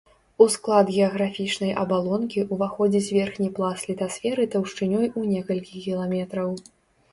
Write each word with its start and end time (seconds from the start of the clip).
У 0.43 0.45
склад 0.53 0.87
геаграфічнай 0.95 1.71
абалонкі 1.81 2.47
ўваходзіць 2.57 3.13
верхні 3.19 3.51
пласт 3.61 3.83
літасферы 3.93 4.49
таўшчынёй 4.57 5.07
у 5.17 5.29
некалькі 5.37 5.87
кіламетраў. 5.87 6.49